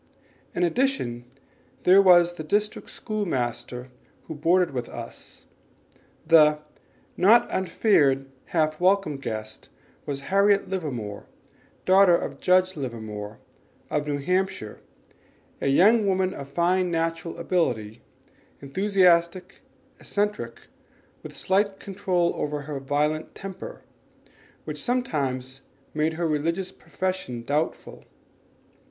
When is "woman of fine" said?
16.07-16.89